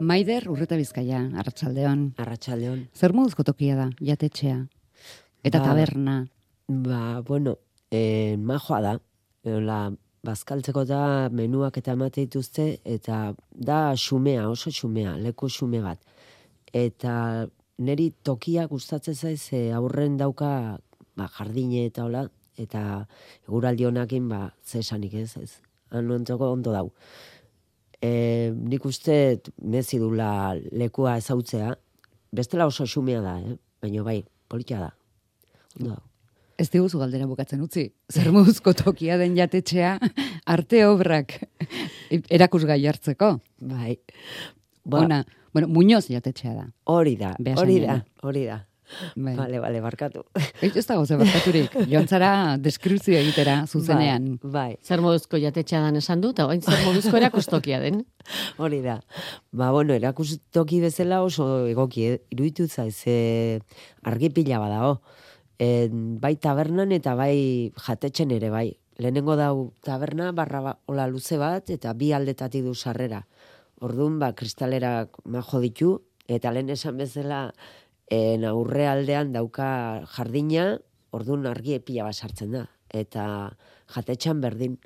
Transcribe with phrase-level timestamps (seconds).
[0.00, 2.06] Maider urreta bizkaia, arratsaldeon.
[2.22, 2.86] Arratsaldeon.
[2.96, 4.62] Zer moduzko tokia da, jatetxea?
[5.44, 6.14] Eta Ba, taberna.
[6.72, 7.58] Ba, bueno,
[7.92, 8.94] eh, majoa da.
[9.44, 9.90] Ola,
[10.24, 16.00] bazkaltzeko da menuak eta emate dituzte, eta da xumea, oso xumea, leku xume bat.
[16.72, 17.46] Eta
[17.78, 20.78] neri tokia gustatzen zaiz e, aurren dauka
[21.16, 22.24] ba, jardine eta hola,
[22.56, 23.04] eta
[23.48, 25.52] eguraldi honakin ba, zesanik ez, ez.
[25.90, 26.90] Han ondo dau.
[28.00, 31.74] E, nik uste mezi dula lekua ezautzea,
[32.32, 33.56] bestela oso xumea da, eh?
[33.82, 34.90] baina bai, politia da.
[35.78, 35.98] Ondo.
[36.60, 37.86] Ez diguzu galdera bukatzen utzi.
[38.12, 39.94] Zer moduzko tokia den jatetxea,
[40.54, 41.38] arte obrak
[42.28, 43.38] erakusgai hartzeko.
[43.60, 43.96] Bai.
[44.84, 45.22] Ba, Ona,
[45.52, 46.66] bueno, Muñoz jatetxea da.
[46.84, 48.58] hori da, hori da, hori da.
[49.16, 49.34] Bai.
[49.36, 50.24] Bale, bale, barkatu.
[50.60, 51.74] Ez ez dago zebarkaturik.
[51.90, 54.36] Joan zara deskripzio egitera zuzenean.
[54.42, 58.04] Bai, bai, Zer moduzko jatetxea dan esan du, eta orain zer moduzko erakustokia den.
[58.58, 59.00] hori da.
[59.52, 62.18] Ba, bueno, erakustoki bezala oso egoki, eh?
[62.34, 63.60] iruditu zaiz, e,
[64.04, 65.00] argi pila badao.
[65.60, 68.68] E, bai tabernan eta bai jatetxen ere, bai.
[69.00, 73.22] Lehenengo dau taberna, barra ba, ola luze bat, eta bi aldetatik du sarrera.
[73.80, 75.94] Orduan, ba, kristalerak majo ditu,
[76.28, 77.46] eta lehen esan bezala,
[78.10, 80.78] en aurre aldean dauka jardina,
[81.14, 82.66] orduan argi pila bat sartzen da.
[82.90, 83.24] Eta
[83.94, 84.76] jatetxan berdin,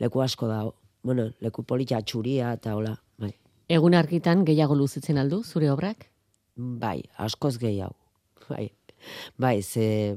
[0.00, 0.62] leku asko da.
[1.04, 3.32] Bueno, leku polita txuria eta hola, bai.
[3.68, 6.08] Egun argitan gehiago luzitzen aldu, zure obrak?
[6.56, 7.96] Bai, askoz gehiago.
[8.48, 8.70] Bai,
[9.40, 10.16] bai, ze,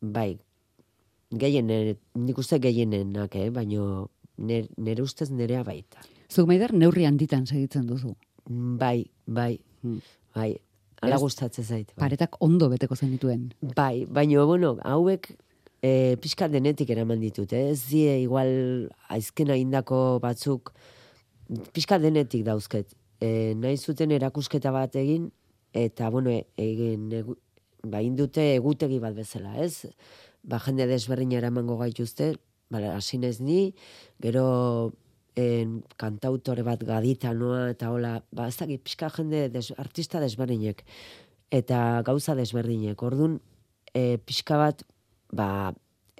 [0.00, 0.38] bai,
[1.32, 1.68] gehien,
[2.14, 3.48] nik uste gehienenak, eh?
[3.50, 6.04] baino nire, nire ustez nerea baita.
[6.28, 8.14] Zuk Maider neurri handitan segitzen duzu.
[8.44, 10.00] Bai, bai, Hmm.
[10.34, 10.54] bai,
[11.04, 11.92] ala gustatzen zait.
[11.94, 12.06] Bai.
[12.06, 13.50] Paretak ondo beteko zenituen.
[13.76, 15.30] Bai, baina, bueno, hauek
[15.84, 17.70] e, pixka denetik eraman ditut, eh?
[17.74, 20.72] ez die igual aizkena indako batzuk
[21.76, 22.94] pixka denetik dauzket.
[23.20, 25.30] E, nahi zuten erakusketa bat egin,
[25.76, 27.36] eta, bueno, e- egin, egu,
[27.84, 29.90] ba, indute egutegi bat bezala, ez?
[30.44, 32.34] Ba, jende desberdina eramango gaituzte,
[32.72, 33.74] bala, hasi naiz ni,
[34.22, 34.44] gero
[35.36, 40.84] en, kantautore bat gaditanoa, eta hola, ba, ez dakit, pixka jende, des, artista desberdinek,
[41.54, 43.02] eta gauza desberdinek.
[43.02, 43.40] Orduan,
[43.94, 44.84] e, pixka bat,
[45.34, 45.48] ba,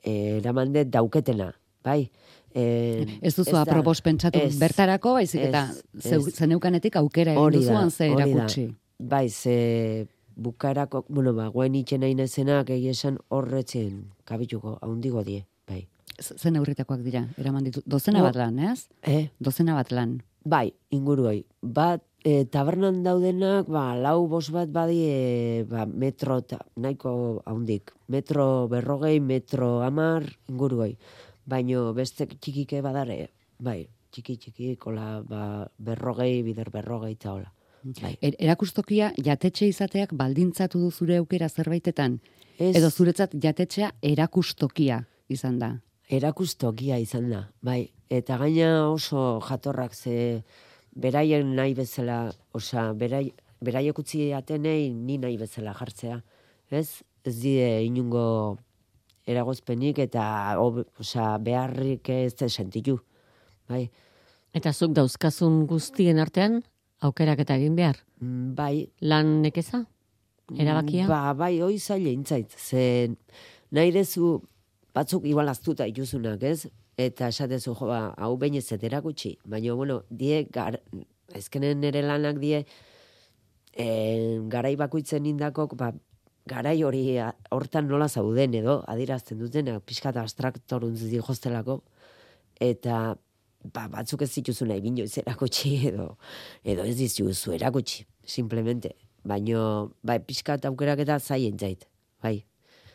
[0.02, 1.52] e, eraman dut dauketena,
[1.84, 2.10] bai?
[2.54, 5.66] E, Ez duzu apropos pentsatu ez, bertarako, baizik eta
[5.98, 8.68] zeneukanetik aukera egin Hori duzuan ze erakutsi.
[8.98, 15.42] Bai, ze bukarako, bueno, ba, guen itxen nahi nazenak egia esan horretzen kabituko, haundigo die,
[16.16, 16.24] bai.
[16.24, 17.82] Z- Ze neurritakoak dira, eraman ditu.
[17.86, 18.24] Dozena No.
[18.24, 18.88] bat lan, ez?
[19.02, 19.28] Eh?
[19.38, 20.22] Dozena bat lan.
[20.44, 21.44] Bai, inguruoi.
[21.62, 27.92] Bat, e, tabernan daudenak, ba, lau bos bat badie, ba, metro, ta, nahiko haundik.
[28.08, 30.96] Metro berrogei, metro amar, inguruoi.
[31.46, 37.52] Baino beste txikike badare, bai, txiki txiki, kola, ba, berrogei, bider berrogei eta hola.
[38.00, 38.16] Bai.
[38.22, 42.20] Er, erakustokia jatetxe izateak baldintzatu du zure aukera zerbaitetan.
[42.58, 45.80] Ez- Edo zuretzat jatetxea erakustokia izan da.
[46.10, 47.88] Erakustokia izan da, bai.
[48.12, 50.42] Eta gaina oso jatorrak ze
[50.94, 53.32] beraien nahi bezala, osea, berai,
[53.64, 56.20] beraiek utzi atenei ni nahi bezala jartzea.
[56.70, 57.02] Ez?
[57.24, 58.58] Ez die inungo
[59.26, 60.24] eragozpenik eta
[60.60, 62.98] ob, osea, beharrik ez sentitu.
[63.68, 63.88] Bai.
[64.54, 66.62] Eta zuk dauzkazun guztien artean,
[67.00, 67.96] aukerak eta egin behar.
[68.20, 69.84] Mm, Bai, Lan nekeza?
[70.52, 71.08] Erabakia?
[71.08, 72.52] Ba, bai, hoi zaila intzait.
[72.52, 73.08] Ze
[73.72, 74.42] nahi dezu
[74.94, 76.68] batzuk igual aztuta ituzunak, ez?
[76.96, 79.34] Eta esatezu, jo, ba, hau behin ez zetera gutxi.
[79.44, 80.78] Baina, bueno, die, gar,
[81.34, 82.62] ezkenen nire lanak die,
[83.74, 83.86] e,
[84.50, 85.90] garai bakoitzen indakok, ba,
[86.46, 87.18] garai hori
[87.50, 91.80] hortan nola zauden edo, adirazten dutena, pixka eta abstraktoruntz jostelako,
[92.60, 93.16] eta
[93.64, 96.14] ba, batzuk ez zituzu nahi binoiz erakutsi edo,
[96.62, 98.94] edo ez dizuzu erakutsi, simplemente.
[99.24, 101.88] Baino, bai, pixkat aukerak eta zaien zait,
[102.22, 102.42] bai.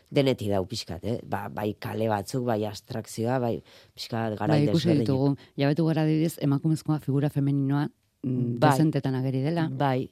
[0.09, 1.17] Denetik dau pixkat, eh?
[1.21, 3.59] Ba, bai kale batzuk, bai abstrakzioa, bai
[3.93, 5.35] pixkat gara Bai, ikusi ditugu.
[5.59, 7.85] Jabetu gara adibidez emakumezkoa figura femeninoa
[8.25, 8.71] mm, Bai.
[8.71, 9.67] dezentetan ageri dela.
[9.69, 10.09] Bai,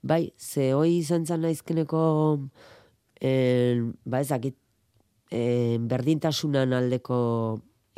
[0.00, 2.04] bai, ze hoi izan zan naizkeneko,
[3.20, 4.56] en, ba ezakit,
[5.30, 7.18] en, berdintasunan aldeko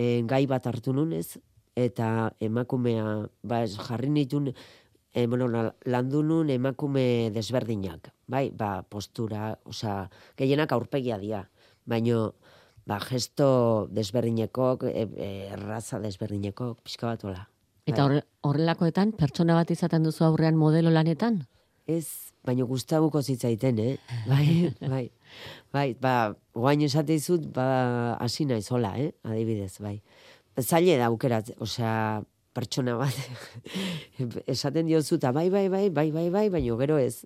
[0.02, 1.38] en, gai bat hartu nun ez,
[1.76, 4.50] eta emakumea, ba ez, jarri nitun,
[5.16, 11.46] e, bueno, la- landu nun emakume desberdinak, bai, ba, postura, osea, gehienak aurpegia dira,
[11.88, 12.34] baino,
[12.84, 17.46] ba, gesto desberdinekok, e, e, erraza desberdinekok, pixka bat hola.
[17.88, 21.46] Eta horre, horrelakoetan, pertsona bat izaten duzu aurrean modelo lanetan?
[21.86, 23.96] Ez, baino gustabuko zitzaiten, eh?
[24.28, 25.04] Bai, bai.
[25.72, 29.12] Bai, ba, guain esate dizut, ba, hasi naiz hola, eh?
[29.24, 30.00] Adibidez, bai.
[30.60, 32.20] Zaile da aukerat, osea,
[32.56, 33.16] pertsona bat
[34.54, 37.24] esaten diozu eta bai, bai, bai, bai, bai, bai, baino gero ez.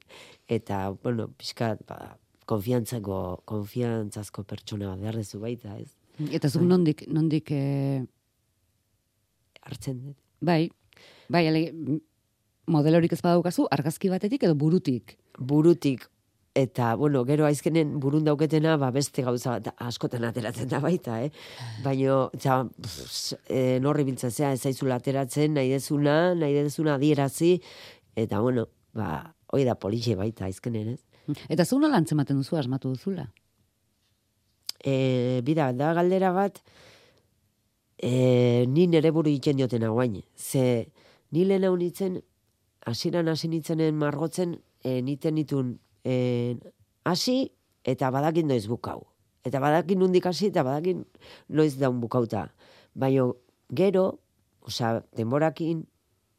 [0.50, 2.17] Eta, bueno, pixkat, ba,
[2.50, 5.93] konfiantzako, konfiantzazko pertsona bat behar dezu baita, ez?
[6.35, 8.05] Eta zuk nondik, nondik, e,
[9.61, 10.17] Hartzen dut.
[10.41, 10.71] bai,
[11.29, 11.67] bai, ale,
[12.71, 15.17] modelorik ez badaukazu, argazki batetik edo burutik.
[15.38, 16.06] Burutik,
[16.55, 21.31] eta, bueno, gero aizkenen burun dauketena, ba, beste gauza bat askotan ateratzen da baita, eh?
[21.85, 22.64] Baino, ja,
[23.47, 27.55] e, norri biltzen zea, ez zaizula ateratzen, nahi dezuna, nahi dezuna adierazi,
[28.19, 28.67] eta, bueno,
[28.97, 31.37] ba, hoi da polixe baita aizkenen, ez?
[31.49, 33.29] Eta zu nola antzematen duzu asmatu duzula?
[34.82, 36.58] E, bida, da galdera bat,
[38.03, 40.19] e, ni nere buru egiten dioten guain.
[40.35, 40.91] Ze,
[41.31, 42.19] ni lehen hau nintzen,
[42.91, 46.56] hasieran hasi nintzenen margotzen, e, niten nitun e,
[47.05, 47.52] hasi
[47.85, 49.05] eta badakin noiz bukau.
[49.44, 51.05] Eta badakin nundik hasi eta badakin
[51.49, 52.49] noiz daun bukauta.
[52.94, 53.31] Baina
[53.75, 54.20] gero,
[54.67, 55.85] osea, denborakin,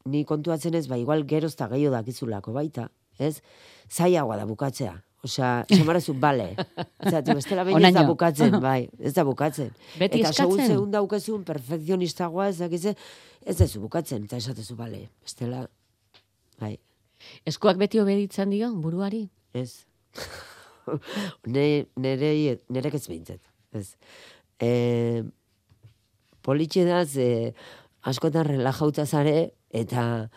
[0.04, 3.40] ni kontuatzen ez, ba, igual gero ez da gehiago dakizulako baita, ez?
[3.90, 4.94] Zaiagoa da bukatzea.
[5.22, 6.48] Osea, samarazu, bale.
[6.98, 9.70] Osea, bestela behin ez da bukatzen, bai, ez da bukatzen.
[9.98, 10.76] Beti eta segun eskatzen?
[10.76, 12.96] zeun daukezun perfekzionistagoa ez dakize,
[13.46, 15.66] ez dezu bukatzen, eta esatezu, bale, bestela,
[16.60, 16.76] bai,
[17.46, 19.26] Eskuak beti obeditzen dio, buruari.
[19.52, 19.84] Ez.
[21.54, 22.32] ne, nere,
[22.68, 23.44] nere ez behintzet,
[23.76, 23.86] ez.
[24.62, 25.22] E,
[26.42, 27.52] politxe da, ze
[28.08, 30.28] askotan relajauta zare, eta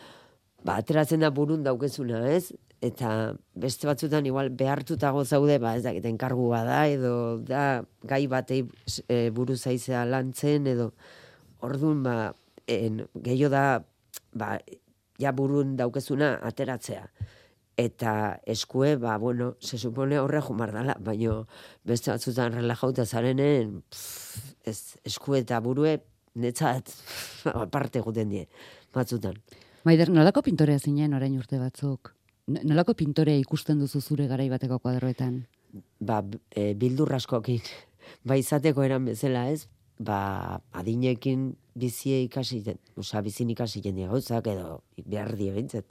[0.66, 2.54] ba, ateratzen da burun daukezuna, ez?
[2.86, 8.64] Eta beste batzutan igual behartutago zaude, ba, ez dakit, enkargu bada, edo da gai batei
[9.08, 10.92] e, buru zaizea lantzen, edo
[11.66, 12.18] orduan, ba,
[12.70, 13.66] en, gehiago da,
[14.38, 14.58] ba,
[15.22, 17.08] ja burun daukezuna ateratzea.
[17.78, 21.48] Eta eskue, ba, bueno, se supone horre jumar dala, baino
[21.84, 25.98] beste batzutan relajauta zarenen, pff, ez, eskue eta burue,
[26.36, 26.94] netzat,
[27.66, 28.46] aparte guten die,
[28.96, 29.36] batzutan.
[29.84, 32.14] Maider, nolako pintorea zinen orain urte batzuk?
[32.48, 35.44] Nolako pintorea ikusten duzu zure garai bateko kuadroetan?
[36.00, 37.64] ba, e, bildur askokin,
[38.28, 39.68] ba izateko eran bezala ez,
[40.00, 42.62] ba adinekin bizie ikasi,
[43.00, 45.88] osea bizin ikasi jende gauzak edo behar die behintzat.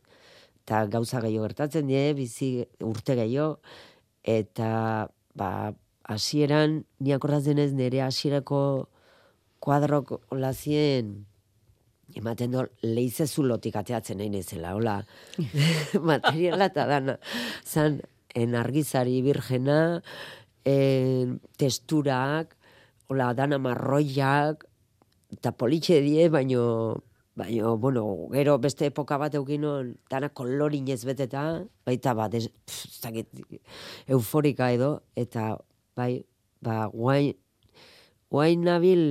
[0.65, 3.59] Eta gauza gehiago gertatzen die, bizi urte gehiago,
[4.25, 5.51] eta ba
[6.09, 8.89] hasieran ni akordatzen ez nire hasierako
[9.61, 11.13] kuadrok olazien
[12.17, 14.99] ematen do leize zulotik ateatzen nahi nezela, hola,
[16.11, 17.19] materiala eta dana.
[17.65, 18.01] Zan,
[18.35, 20.03] en argizari virgena,
[20.65, 22.57] en testurak,
[23.09, 24.65] hola, dana marroiak,
[25.35, 26.65] eta politxe die, baino,
[27.35, 33.11] baino, bueno, gero beste epoka bat eukinon, dana kolorinez beteta, baita bat, ez, pff,
[34.07, 35.57] euforika edo, eta,
[35.99, 36.25] bai,
[36.63, 37.35] ba, guain,
[38.31, 39.03] guain nabil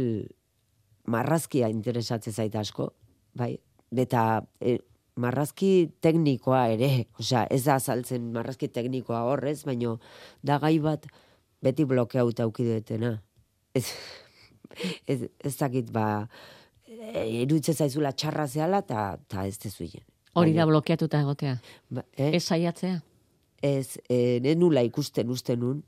[1.05, 2.93] marrazkia interesatzen zaita asko,
[3.35, 3.57] bai,
[3.91, 4.77] eta e,
[5.19, 9.97] marrazki teknikoa ere, osea, ez da azaltzen marrazki teknikoa horrez, baino
[10.41, 11.05] da gai bat
[11.63, 13.17] beti blokeauta aukidetena.
[13.75, 13.85] Ez,
[15.07, 16.27] ez, ez dakit, ba,
[17.11, 20.03] e, iruditzen zaizula txarra zehala, eta ta ez tezuien.
[20.39, 21.57] Hori da blokeatuta egotea.
[21.93, 22.31] Ba, eh?
[22.37, 23.01] Ez saiatzea.
[23.63, 25.83] ez, e, nula ikusten uste nun,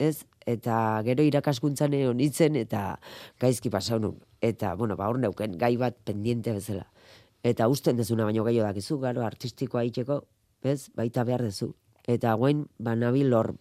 [0.00, 0.74] ez, eta
[1.04, 2.96] gero irakaskuntzan egon nintzen, eta
[3.42, 4.16] gaizki pasau nun.
[4.40, 6.86] Eta, bueno, ba, hor neuken, gai bat pendiente bezala.
[7.44, 10.22] Eta usten dezuna baino gehiago dakizu, garo, artistikoa itxeko,
[10.64, 11.74] bez, baita behar dezu.
[12.08, 13.52] Eta guen, ba, nabil hor,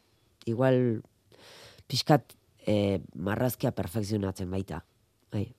[0.47, 1.01] igual,
[1.91, 4.85] pixkat, e, marrazkia perfekzionatzen baita.
[5.33, 5.49] Bai.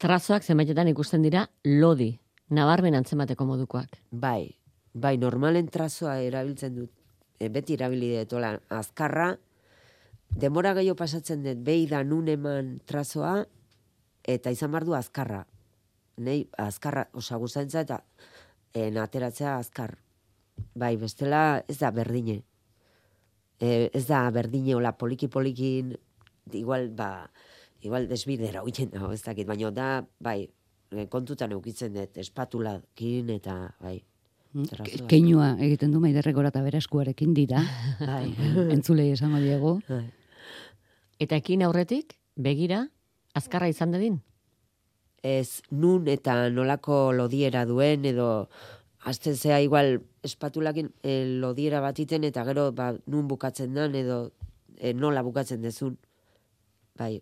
[0.00, 2.12] Trazoak zenbaitetan ikusten dira lodi,
[2.50, 4.00] nabarmen antzemateko modukoak.
[4.10, 4.56] Bai,
[4.94, 6.90] bai, normalen trazoa erabiltzen dut,
[7.38, 9.30] e, beti erabili dut, hola, azkarra,
[10.30, 13.40] demora gehiago pasatzen dut, behi da nun eman trazoa,
[14.26, 15.44] eta izan behar du azkarra.
[16.20, 18.02] Nei, azkarra, osa guztantza eta
[18.74, 19.96] en, ateratzea azkar.
[20.76, 22.42] Bai, bestela ez da berdine.
[23.60, 25.94] E, ez da berdine, hola, poliki-polikin,
[26.56, 27.30] igual, ba,
[27.82, 29.88] igual desbidera hoiten da, ez dakit, baina da,
[30.20, 30.48] bai,
[30.90, 33.98] e, kontutan eukitzen dut, espatulakin eta, bai.
[34.82, 37.62] Ke- Keinua egiten du maiderrek gora eta eskuarekin dira.
[38.00, 38.34] bai.
[38.74, 39.76] Entzulei esango diegu.
[39.88, 40.06] bai.
[41.20, 42.88] Eta ekin aurretik, begira,
[43.34, 44.20] azkarra izan dedin.
[45.22, 48.48] ez nun eta nolako lodiera duen edo
[49.04, 54.32] hasten zea igual espatulakin e, lodiera bat iten eta gero ba, nun bukatzen dan edo
[54.78, 55.98] e, nola bukatzen dezun.
[56.96, 57.20] Bai,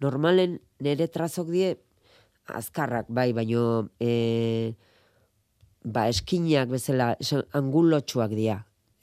[0.00, 1.74] normalen nire trazok die
[2.50, 4.74] azkarrak, bai, baino e,
[5.84, 7.12] ba, eskinak bezala
[7.56, 8.60] angulotxuak dira.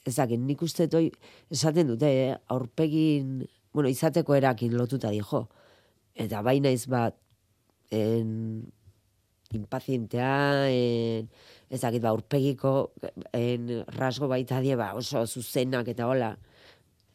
[0.07, 1.05] Ezakit, nik uste toi,
[1.51, 5.47] esaten dute, eh, aurpegin, bueno, izateko erakin lotuta dijo.
[6.15, 7.15] Eta baina ez bat,
[7.91, 8.65] en,
[9.55, 11.27] impazientea, en,
[11.69, 12.91] ezakit, ba, urpegiko
[13.35, 16.35] en, rasgo baita die, ba, oso zuzenak eta hola.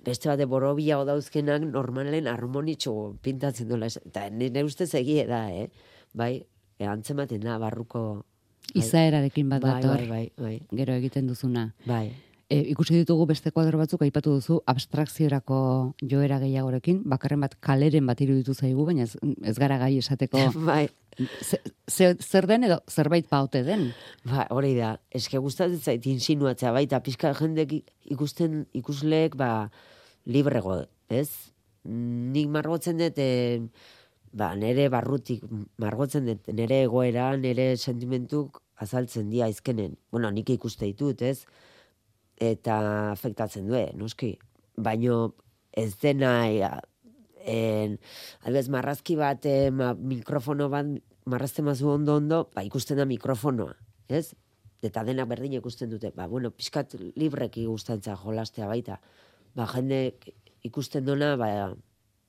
[0.03, 3.87] Beste bate borobiago dauzkenak normalen harmonitxo pintatzen duela.
[3.87, 5.69] Eta nire ustez egie da, eh?
[6.13, 6.35] Bai,
[6.79, 8.25] e, antzematen da, barruko...
[8.73, 8.83] Bai.
[8.83, 11.73] Izaerarekin bat bai, dator, bai, bai, bai, gero egiten duzuna.
[11.87, 12.07] bai.
[12.53, 15.59] E, ikusi ditugu beste kuadro batzuk aipatu duzu abstrakziorako
[16.11, 19.15] joera gehiagorekin, bakarren bat kaleren bat iruditu zaigu, baina ez,
[19.49, 20.83] ez gara gai esateko bai,
[21.41, 23.87] ze, ze- zer den edo zerbait paute den.
[24.29, 27.73] Ba, hori da, eske gustatzen zait insinuatzea baita pizka jendek
[28.13, 29.71] ikusten ikusleek ba
[30.27, 31.31] librego, ez?
[31.89, 33.63] Nik margotzen dut eh,
[34.33, 35.43] ba nere barrutik
[35.83, 39.97] margotzen dut nere egoera, nere sentimentuk azaltzen dia izkenen.
[40.13, 41.47] Bueno, nik ikuste ditut, ez?
[42.41, 42.79] Eta
[43.13, 44.37] afektatzen du, noski.
[44.77, 45.35] Baino
[45.73, 47.99] ez dena en,
[48.43, 50.87] adibidez, marrazki bat, eh, ma, mikrofono bat,
[51.25, 53.75] marrazten mazu ondo ondo, ba, ikusten da mikrofonoa,
[54.09, 54.33] ez?
[54.83, 58.99] Eta denak berdin ikusten dute, ba, bueno, pixkat libreki gustantza jolastea baita.
[59.55, 60.17] Ba, jende
[60.67, 61.73] ikusten dona, ba,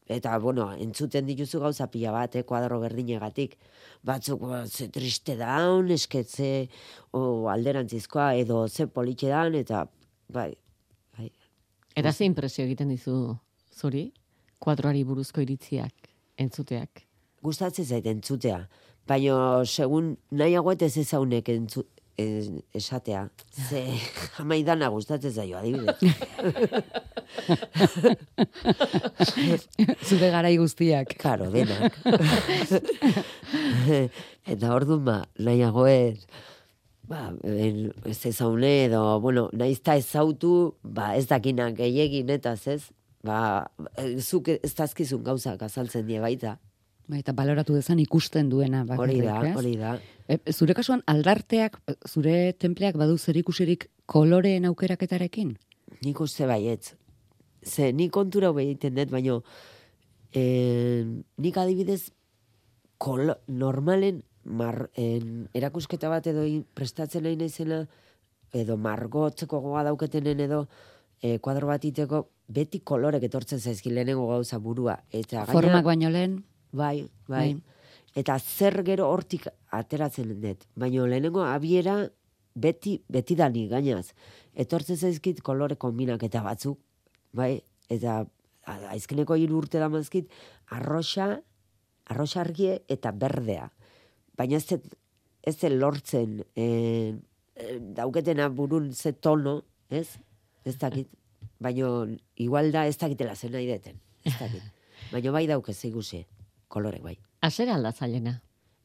[0.07, 3.57] eta, bueno, entzuten dituzu gauza pila bat, eh, kuadro berdinegatik.
[4.03, 6.67] Batzuk, ba, ze triste daun, esketze,
[7.11, 9.87] o alderantzizkoa, edo ze politxe daun, eta,
[10.27, 10.51] bai,
[11.17, 11.31] bai,
[11.95, 13.37] Eta ze impresio egiten dizu
[13.73, 14.11] zuri?
[14.59, 17.05] Kuadroari buruzko iritziak, entzuteak.
[17.43, 18.67] gustatzen zait entzutea.
[19.07, 21.83] Baina, segun nahiago ez ezaunek entzu,
[22.17, 23.29] esatea.
[23.69, 23.83] Ze,
[24.37, 25.97] jamaidana gustatzen zaio, adibidez.
[30.07, 31.15] Zure garai guztiak.
[31.19, 31.97] Karo, denak.
[34.53, 36.25] eta orduan ba, nahiago ez,
[37.09, 42.83] ba, ez ezaune edo, bueno, naizta ezautu, ba, ez dakinak gehiegin eta ez,
[43.25, 43.67] ba,
[44.19, 46.59] zuk ez dazkizun gauzak azaltzen die baita.
[47.07, 48.85] Bai, eta baloratu dezan ikusten duena.
[48.97, 49.97] Hori da, hori da.
[50.27, 55.57] E, zure kasuan aldarteak, zure templeak badu zer ikusirik koloreen aukeraketarekin?
[56.03, 56.93] Nik uste baietz.
[57.63, 59.41] Ze, nik kontura hau egiten dut, baino,
[60.31, 61.03] eh,
[61.37, 62.11] nik adibidez,
[62.97, 66.43] kolo, normalen, mar, en, erakusketa bat edo
[66.75, 67.81] prestatzen nahi naizena,
[68.53, 70.67] edo margotzeko goga dauketenen edo,
[71.21, 74.97] eh, kuadro bat iteko, beti kolorek etortzen zaizki lehenengo gauza burua.
[75.11, 76.43] Eta gaina- Formak baino lehen,
[76.73, 77.53] Bai, bai.
[77.53, 77.61] Bai.
[78.15, 80.67] Eta zer gero hortik ateratzen dut.
[80.77, 81.95] Baina lehenengo abiera
[82.53, 84.11] beti, beti dani gainaz.
[84.53, 86.77] Etortzen zaizkit kolore kombinaketa batzuk,
[87.33, 87.55] bai?
[87.89, 88.19] Eta
[88.93, 90.29] aizkeneko hiru urte damazkit,
[90.77, 91.39] arroxa,
[92.13, 93.71] arroxa argie eta berdea.
[94.37, 94.93] Baina ez dut-
[95.43, 96.67] ez dut lortzen e,
[97.55, 100.19] e, dauketena burun ze tono, ez?
[100.65, 101.09] Ez dakit.
[101.59, 101.89] Baina
[102.37, 103.99] igual da ez dakitela zen nahi deten.
[104.23, 104.63] Ez dakit.
[105.11, 106.25] Baina bai daukez ikusi,
[106.73, 107.17] kolorek bai.
[107.45, 108.39] Asera alda zailena.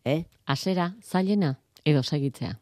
[0.04, 0.24] Eh?
[0.46, 1.54] Asera zailena
[1.88, 2.58] edo segitzea.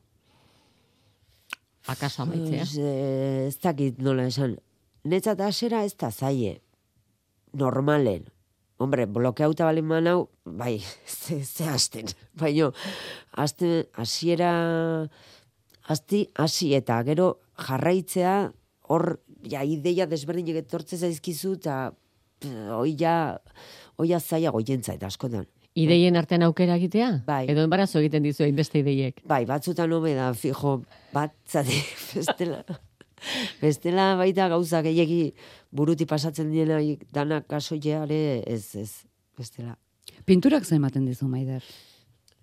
[1.87, 2.65] Akaso amaitzea.
[2.65, 4.57] Pues, eh, ez dakit nola esan.
[5.07, 6.61] Netzat asera ez da zaie.
[7.53, 8.27] Normalen.
[8.77, 12.11] Hombre, blokeauta balen manau, bai, ze, ze hasten.
[12.37, 12.73] Baina,
[13.33, 14.51] hasten, hasiera,
[15.89, 18.35] hasti, hasi eta gero jarraitzea,
[18.93, 19.07] hor,
[19.49, 21.79] ja, ideia desberdinek etortze zaizkizu, eta
[22.77, 23.41] hoi ja,
[23.99, 25.47] hoi ja zaila goientza eta askotan.
[25.77, 27.23] Ideien artean aukera egitea?
[27.27, 27.45] Bai.
[27.53, 29.21] Edo enbarazo egiten dizu beste ideiek.
[29.29, 31.77] Bai, batzutan hobe da, fijo, bat zate,
[32.15, 32.63] bestela,
[33.61, 35.35] bestela baita gauza gehiegi
[35.71, 36.79] buruti pasatzen diena
[37.13, 38.91] danak kasoiare ez, ez,
[39.37, 39.77] bestela.
[40.25, 41.63] pinturak ze ematen dizu, Maider?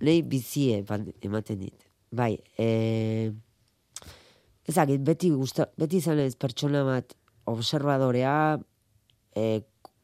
[0.02, 1.90] Nei bizie ban- ematen dit.
[2.12, 3.32] Bai, e,
[4.70, 7.16] ezakit, beti, gusta, beti izan ez pertsona bat
[7.50, 8.60] observadorea,
[9.36, 9.62] e,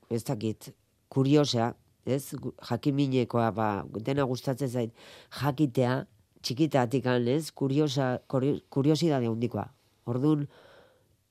[0.10, 0.72] ez dakit,
[1.10, 1.74] kuriosea,
[2.06, 2.34] ez,
[2.70, 3.68] jakiminekoa, ba,
[4.06, 4.94] dena gustatzen zait,
[5.42, 6.06] jakitea,
[6.42, 9.68] txikitatik ez, kuriosa, kuri- kuriosidade handikoa.
[10.06, 10.48] Orduan,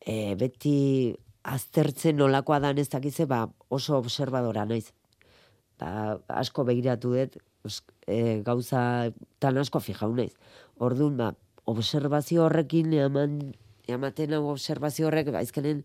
[0.05, 4.93] e, beti aztertzen nolakoa dan ez dakize, ba, oso observadora naiz.
[5.79, 7.39] Ba, asko begiratu dut,
[8.07, 10.35] e, gauza tan asko fijau naiz.
[10.79, 11.33] Orduan, ba,
[11.65, 13.55] observazio horrekin eman,
[13.89, 15.85] ematen hau observazio horrek, ba, aizkenen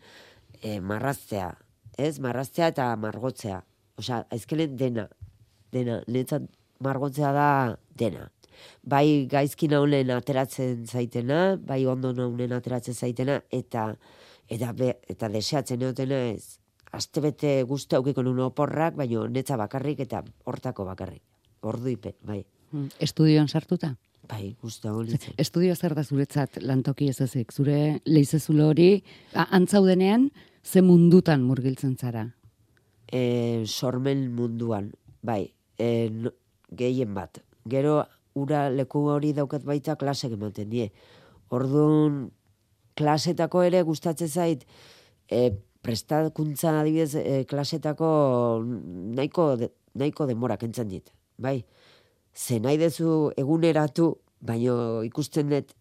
[0.61, 1.53] e, marraztea,
[1.97, 2.19] ez?
[2.19, 3.63] Marraztea eta margotzea.
[3.99, 5.07] Osea, aizkenen dena,
[5.73, 6.47] dena, netzat
[6.83, 7.49] margotzea da
[7.97, 8.29] dena.
[8.83, 13.93] Bai gaizki naunen ateratzen zaitena, bai ondo naunen ateratzen zaitena, eta
[14.51, 16.59] eta, be, eta deseatzen eotena ez,
[16.93, 21.23] astebete guzti aukiko nun oporrak, baina netza bakarrik eta hortako bakarrik.
[21.63, 22.43] Ordu ipe, bai.
[22.71, 23.93] Mm, Estudioan sartuta?
[24.29, 25.35] Bai, guzti hau nintzen.
[25.41, 27.51] Estudio zer da zuretzat lantoki ez ezik?
[27.51, 30.29] Zure leizezulo hori, antzaudenean,
[30.63, 32.29] ze mundutan murgiltzen zara?
[33.13, 34.91] E, sormen munduan,
[35.21, 36.33] bai, e, no-
[36.73, 37.43] gehien bat.
[37.69, 37.99] Gero
[38.33, 40.89] ura leku hori daukat baita klasek ematen die.
[41.53, 42.31] Orduan,
[42.97, 44.65] klasetako ere gustatzen zait,
[45.29, 45.51] e,
[45.85, 48.09] prestakuntza adibidez e, klasetako
[48.65, 51.13] nahiko, de, nahiko denbora kentzen dit.
[51.37, 51.59] Bai,
[52.33, 55.75] ze nahi dezu eguneratu, baino ikusten dut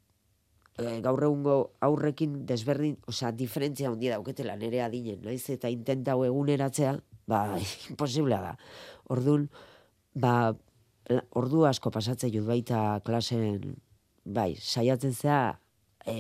[0.77, 6.99] e, gaur egungo aurrekin desberdin, osea, diferentzia handia dauketela nere adinen, naiz eta intentau eguneratzea,
[7.29, 7.45] ba,
[7.91, 8.53] imposiblea da.
[9.13, 9.49] Orduan,
[10.15, 10.53] ba,
[11.39, 13.77] ordu asko pasatzen jut baita klasen,
[14.25, 15.43] bai, saiatzen zea,
[16.07, 16.17] e,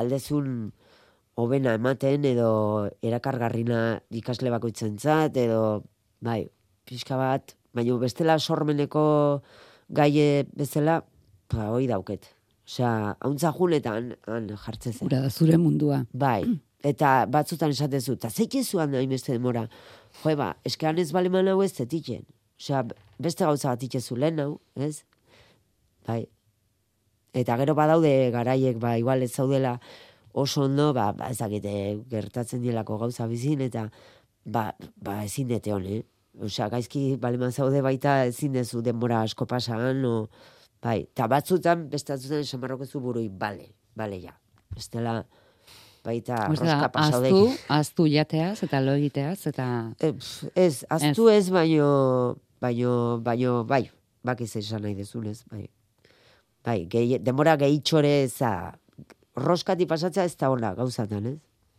[0.00, 0.70] aldezun
[1.40, 2.50] hobena ematen edo
[3.02, 5.82] erakargarrina ikasle bakoitzen zat, edo,
[6.20, 6.44] bai,
[6.88, 9.04] pixka bat, baina bestela sormeneko
[9.88, 11.00] gaie bezala,
[11.50, 12.30] ba, hoi dauket.
[12.70, 15.06] Osea, hauntza jun eta han, han jartzen zen.
[15.08, 16.04] Ura da zure mundua.
[16.12, 16.44] Bai,
[16.86, 18.30] eta batzutan esatezu, eta
[18.62, 19.66] zuan nahi beste demora.
[20.22, 22.26] Jo, ba, eskean ez baleman hau ez zetitzen.
[22.60, 22.84] Osea,
[23.18, 25.02] beste gauza bat itxezu lehen hau, ez?
[26.06, 26.24] Bai.
[27.32, 29.78] Eta gero badaude garaiek, ba, igual ez zaudela
[30.32, 31.72] oso ondo, ba, ba ez dakite
[32.10, 33.88] gertatzen dielako gauza bizin, eta
[34.44, 36.02] ba, ba ezin dete hon, eh?
[36.40, 40.28] Osea, gaizki baleman zaude baita ezin dezu denbora asko pasan, o,
[40.82, 44.36] bai, eta batzutan, beste batzutan esan barroko zu burui, bale, bale ja.
[44.74, 45.20] Bestela,
[46.04, 47.28] baita roska pasaude.
[47.28, 49.66] aztu, aztu jateaz eta lo egiteaz eta
[49.98, 53.90] E, pf, ez, aztu ez, baino, baino, baino, bai,
[54.24, 55.66] bakiz esan nahi dezunez, bai.
[56.64, 58.72] Bai, gehi, demora gehitxore eza,
[59.36, 61.38] roskati pasatzea ez da hola gauzatan, ez?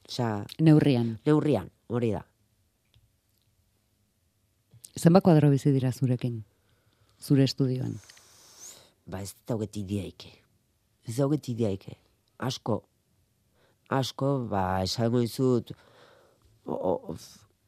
[0.09, 1.17] Osea, neurrian.
[1.25, 2.25] neurrian, hori da.
[4.99, 6.43] Zenbat kuadro bizi dira zurekin?
[7.21, 7.93] Zure estudioan.
[9.05, 10.31] Ba, ez dauget ideaike.
[11.07, 11.95] Ez dauget ideaike.
[12.37, 12.81] Asko.
[13.91, 15.19] Asko, ba, esango
[16.65, 17.15] o-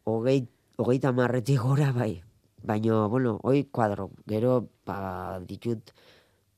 [0.06, 2.24] hogei, hogeita marretik gora, bai.
[2.64, 4.10] Baina, bueno, hoi kuadro.
[4.28, 5.92] Gero, ba, ditut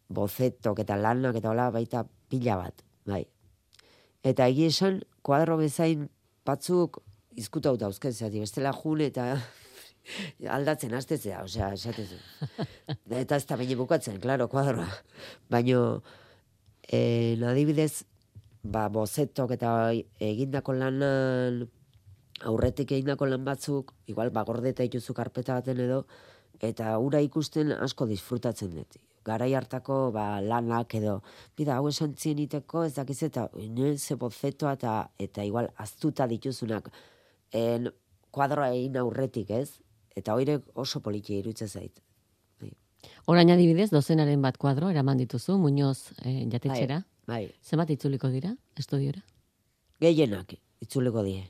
[0.08, 3.24] bozetok eta lanak eta hola baita pila bat, bai.
[4.22, 6.10] Eta egia esan, kuadro bezain
[6.46, 7.02] batzuk
[7.36, 9.32] izkuta hau dauzken, zati, bestela jun eta
[10.58, 12.22] aldatzen hastetzea, osea, esatezu.
[13.24, 14.92] eta ez da baina bukatzen, klaro, kuadroa.
[15.50, 15.82] Baina,
[16.86, 18.06] eh, adibidez,
[18.66, 19.72] ba, bozetok eta
[20.20, 21.66] egindako lanan,
[22.50, 26.04] aurretik egindako lan batzuk, igual bagordeta ituzu karpeta baten edo,
[26.64, 28.98] eta ura ikusten asko disfrutatzen dut.
[29.26, 31.20] Garai hartako ba, lanak edo,
[31.58, 33.48] bida, hau esan zieniteko, ez dakiz eta,
[33.98, 36.92] ze bozetoa eta, eta igual aztuta dituzunak,
[37.52, 37.90] en,
[38.32, 39.80] kuadroa egin aurretik, ez?
[40.16, 42.02] Eta hoire oso politia irutzen zait.
[43.26, 47.04] Orain adibidez, dozenaren bat kuadro, eraman dituzu, Muñoz eh, jatetxera.
[47.26, 49.24] Bai, Zenbat itzuliko dira, estudiora?
[50.00, 51.46] gehienak itzuleko die.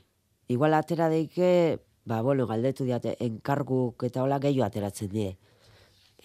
[0.48, 5.32] Igual atera deike, ba, bueno, galdetu diate, enkarguk eta hola gehiago ateratzen die.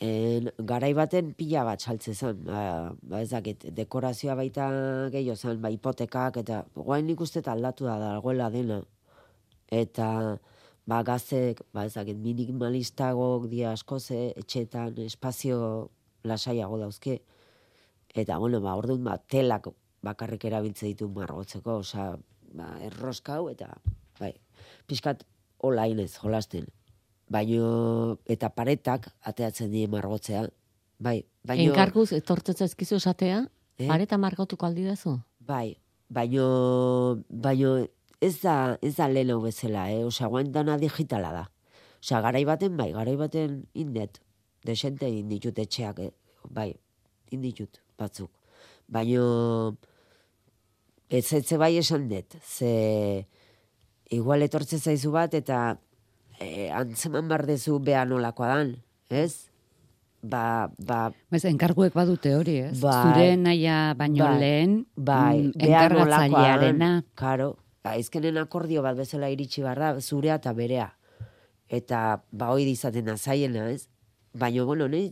[0.01, 4.69] En, garai baten pila bat saltze zen, ba, ba ez dakit, dekorazioa baita
[5.13, 8.81] gehiago zen, ba, hipotekak, eta guain nik uste aldatu da dagoela dena.
[9.71, 10.37] Eta,
[10.85, 15.89] ba, gazek, ba, ez dakit, minimalistago dia asko ze, etxetan, espazio
[16.23, 17.21] lasaiago dauzke.
[18.13, 19.69] Eta, bueno, ba, orduan, ba, telak
[20.03, 22.15] bakarrik erabiltze ditu margotzeko, osea,
[22.57, 23.69] ba, erroskau eta,
[24.19, 24.33] bai,
[24.87, 25.23] pixkat
[25.63, 26.67] olainez jolasten.
[27.31, 30.47] Baino, eta paretak ateatzen die margotzea,
[30.99, 33.45] bai, baino, Enkarguz, etortzen zaizkizu esatea,
[33.79, 33.87] Eh?
[33.87, 35.15] pareta margotuko aldi dazu?
[35.39, 35.77] bai,
[36.09, 37.87] baino, baino,
[38.21, 40.03] ez da, ez da lehen hau bezala, eh?
[40.05, 41.45] Osea, guain dana digitala da.
[42.03, 44.19] Osea, garai baten, bai, garai baten indet,
[44.65, 46.11] desente inditut etxeak, eh?
[46.49, 46.75] bai,
[47.31, 48.31] inditut batzuk.
[48.91, 49.77] Baino,
[51.09, 53.27] ez etze bai esan dut, ze
[54.11, 55.61] igual etortze zaizu bat eta
[56.39, 58.75] e, antzeman bar dezu beha nolakoa dan,
[59.09, 59.47] ez?
[60.21, 62.75] Ba, ba, Bez, enkarguek badute hori, ez?
[62.83, 62.97] Bai.
[63.07, 64.39] Zure naia baino Bai.
[64.43, 66.91] lehen, bai, mm, enkargatzailearena.
[67.17, 70.91] Karo, ba, izkenen akordio bat bezala iritsi barra, zurea eta berea.
[71.71, 73.87] Eta, ba, hoi izaten da zaiena, ez?
[74.37, 75.09] Baina, bueno, nahi,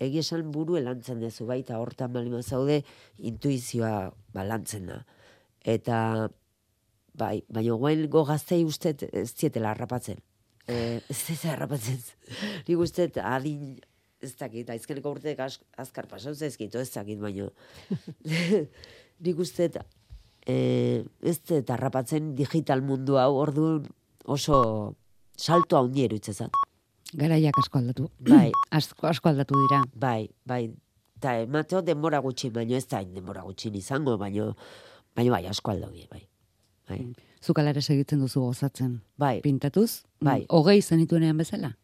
[0.00, 2.80] egia esan buru elantzen dezu baita, hortan balima zaude,
[3.18, 5.00] intuizioa ba, lantzen da.
[5.74, 5.98] Eta,
[7.20, 10.20] bai, baina guain go gaztei ustet ez zietela harrapatzen.
[10.66, 12.00] E, ez ez harrapatzen.
[12.68, 13.76] Nik ustet adin,
[14.24, 17.50] ez dakit, aizkeneko urteek az, azkar pasau zaizkit, ez dakit, baino.
[19.24, 19.80] Nik ustet,
[20.46, 20.56] e,
[21.20, 23.84] ez dut harrapatzen digital mundu hau, orduan
[24.24, 24.62] oso
[25.36, 26.59] salto handi eruitzezat.
[27.14, 28.10] Garaiak asko aldatu.
[28.30, 28.50] Bai.
[28.70, 29.82] asko, asko aldatu dira.
[29.94, 30.70] Bai, bai.
[31.20, 34.54] Eta emateo denbora gutxi, baino ez da denbora gutxi izango, baino,
[35.16, 36.22] baino bai, asko aldaudie, bai.
[36.88, 37.00] Bai,
[37.44, 39.00] Zuk ala ere segitzen duzu gozatzen.
[39.18, 39.40] bai.
[39.42, 40.02] Pintatuz?
[40.20, 40.40] Bai.
[40.42, 41.76] Mm, Hogei zenituenean bezala?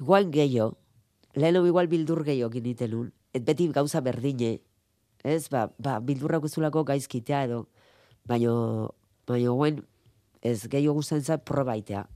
[0.00, 0.76] Igual gehiago,
[1.34, 4.60] leheno igual bildur gehiago ginitenun, et beti gauza berdine,
[5.24, 7.66] ez, ba, ba bildurrak uzulako gaizkitea edo,
[8.26, 8.94] baino,
[9.26, 9.82] baino guen,
[10.42, 12.06] ez gehiago guztan za probaitea.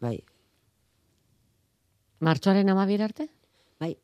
[0.00, 0.20] Bai,
[2.20, 3.28] Martxoaren amabier arte?
[3.78, 3.96] bai,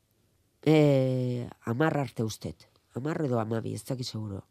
[0.63, 2.69] e, amar arte ustet.
[2.95, 4.45] Amar edo amabi, ez dakit seguro.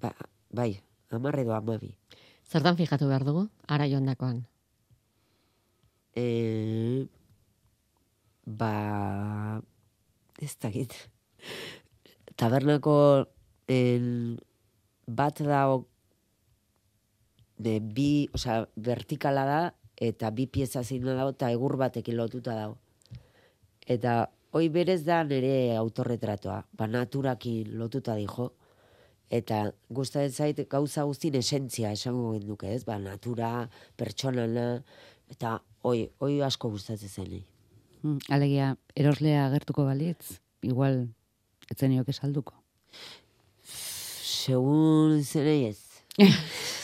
[0.00, 0.12] Ba,
[0.50, 1.96] bai, amar edo amabi.
[2.44, 4.44] Zertan fijatu behar dugu, ara joandakoan.
[6.12, 7.08] E,
[8.44, 9.62] ba,
[10.36, 10.92] ez dakit.
[12.36, 13.26] Tabernako
[13.68, 14.36] en,
[15.06, 15.64] bat da
[17.56, 19.60] de, bi, osea, vertikala da,
[20.00, 22.78] eta bi pieza zina dago, eta egur batekin lotuta dago.
[23.86, 28.50] Eta hoi berez da nire autorretratoa, ba naturakin lotuta dijo,
[29.30, 29.60] eta
[29.94, 32.82] gustatzen zait gauza guztien esentzia esango genduke, ez?
[32.84, 34.82] Ba, natura, pertsonala,
[35.30, 37.38] eta hoi, hoi asko gustatzen zen.
[38.02, 41.04] Mm, Alegia, eroslea agertuko balitz, igual,
[41.70, 42.56] etzen nioke salduko.
[43.62, 45.78] Segun zenei ez.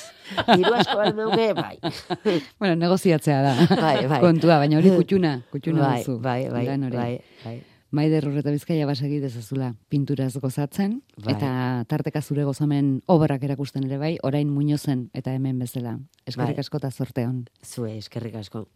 [0.57, 1.79] Diru asko balmeuke, bai.
[2.61, 3.55] Bueno, negoziatzea da.
[3.77, 4.21] Bai, bai.
[4.25, 6.19] Kontua, baina hori kutxuna, kutxuna bai, duzu.
[6.21, 7.57] bai, bai, bai, bai.
[7.97, 11.37] Maider Urreta Bizkaia basegi dezazula pinturaz gozatzen, Bai.
[11.37, 11.51] eta
[11.89, 15.95] tarteka zure gozamen obrak erakusten ere bai, orain muñozen eta hemen bezala.
[16.27, 16.65] Eskerrik Bai.
[16.67, 17.45] asko eta zorte hon.
[17.65, 18.65] Zue, eskerrik asko.